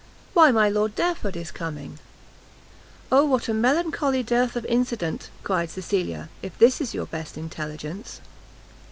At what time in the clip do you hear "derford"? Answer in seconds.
0.95-1.37